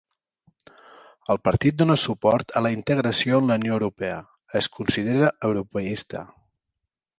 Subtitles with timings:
[1.33, 4.17] El partit dóna suport a la integració en la Unió Europea,
[4.63, 6.27] es considera europeista.